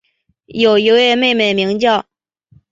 [0.47, 2.03] 有一位妹妹名叫。